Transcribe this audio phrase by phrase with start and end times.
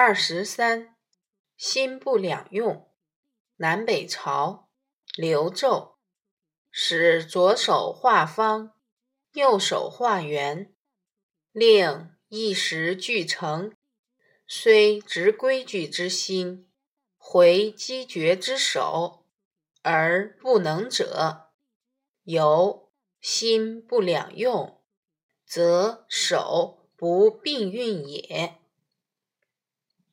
[0.00, 0.94] 二十三，
[1.56, 2.88] 心不两用。
[3.56, 4.68] 南北朝
[5.16, 5.96] 刘胄
[6.70, 8.76] 使左手画方，
[9.32, 10.72] 右手画圆，
[11.50, 13.72] 令一时俱成。
[14.46, 16.70] 虽执规矩之心，
[17.16, 19.26] 回机决之手，
[19.82, 21.50] 而不能者，
[22.22, 24.80] 由心不两用，
[25.44, 28.57] 则手不并运也。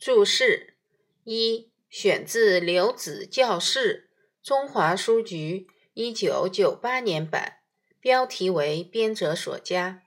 [0.00, 0.78] 注释
[1.24, 4.10] 一：选自刘子教释，
[4.42, 7.58] 中华书局一九九八年版，
[8.00, 10.04] 标题为编者所加。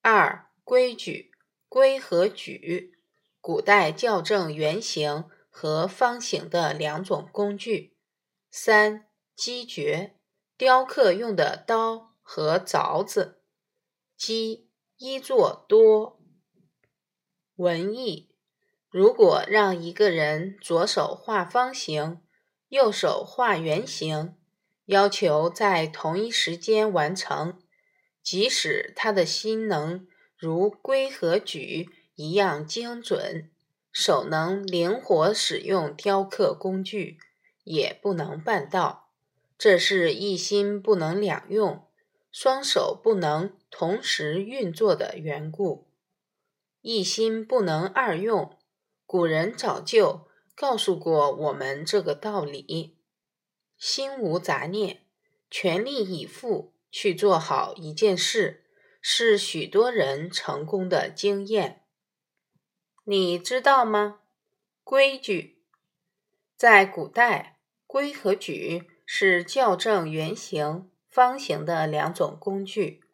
[0.00, 1.30] 二、规矩，
[1.68, 2.98] 规和矩，
[3.38, 7.98] 古代校正圆形和方形的两种工具。
[8.50, 9.06] 三、
[9.36, 10.16] 机决，
[10.56, 13.42] 雕刻用的刀和凿子。
[14.16, 16.18] 机，一作多。
[17.56, 18.33] 文艺。
[18.94, 22.20] 如果让一个人左手画方形，
[22.68, 24.36] 右手画圆形，
[24.84, 27.58] 要求在同一时间完成，
[28.22, 30.06] 即使他的心能
[30.38, 33.50] 如规和矩一样精准，
[33.90, 37.18] 手能灵活使用雕刻工具，
[37.64, 39.08] 也不能办到。
[39.58, 41.84] 这是一心不能两用，
[42.30, 45.88] 双手不能同时运作的缘故。
[46.80, 48.56] 一心不能二用。
[49.14, 50.26] 古人早就
[50.56, 52.98] 告诉过我们这个道理：
[53.78, 55.02] 心无杂念，
[55.48, 58.64] 全力以赴去做好一件事，
[59.00, 61.84] 是许多人成功的经验。
[63.04, 64.18] 你知道吗？
[64.82, 65.62] 规矩
[66.56, 73.04] 在古代，规和矩是校正圆形、方形的两种工具。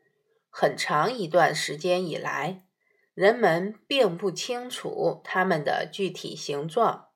[0.48, 2.64] 很长一段时间以来。
[3.20, 7.08] 人们并不清楚它们的具体形状。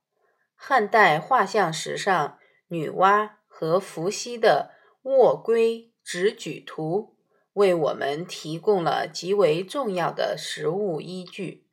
[0.55, 2.39] 汉代画像石上
[2.69, 4.73] 女娲和伏羲的
[5.05, 7.17] 卧龟执矩图，
[7.55, 11.67] 为我们提供了极为重要的实物依据。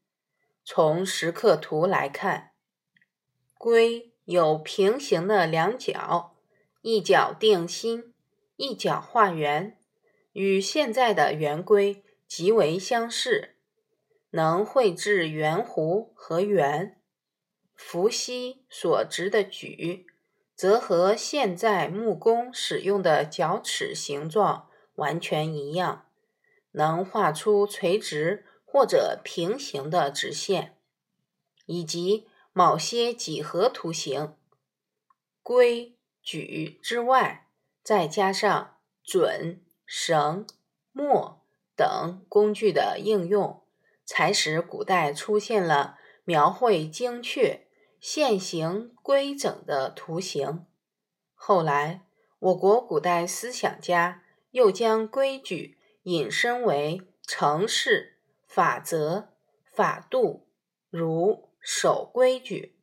[0.64, 2.52] 从石刻图来看，
[3.58, 6.38] 龟有平行的两角，
[6.82, 8.14] 一角定心，
[8.56, 9.78] 一角画圆，
[10.32, 13.58] 与现在的圆规极为相似。
[14.32, 17.00] 能绘制圆弧和圆，
[17.76, 20.08] 伏羲所执的矩，
[20.56, 26.06] 则和现在木工使用的角尺形状完全一样，
[26.72, 30.78] 能画出垂直或者平行的直线，
[31.66, 34.36] 以及某些几何图形。
[35.44, 37.50] 规矩之外，
[37.84, 40.48] 再加上准、绳、
[40.94, 41.44] 墨
[41.76, 43.61] 等工具的应用。
[44.14, 47.66] 才使古代出现了描绘精确、
[48.02, 50.66] 线形规整的图形。
[51.34, 52.06] 后来，
[52.40, 59.30] 我国古代思想家又将规矩引申为程式、法则、
[59.64, 60.50] 法度，
[60.90, 62.81] 如守规矩。